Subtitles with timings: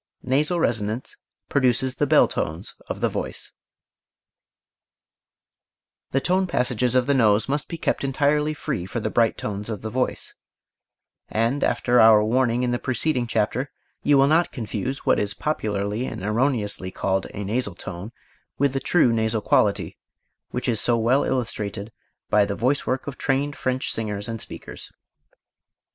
[0.23, 1.15] Nasal Resonance
[1.47, 3.51] Produces the Bell tones of the Voice
[6.09, 9.69] The tone passages of the nose must be kept entirely free for the bright tones
[9.69, 10.33] of voice
[11.29, 13.69] and after our warning in the preceding chapter
[14.01, 18.11] you will not confuse what is popularly and erroneously called a "nasal" tone
[18.57, 19.99] with the true nasal quality,
[20.49, 21.91] which is so well illustrated
[22.27, 24.91] by the voice work of trained French singers and speakers.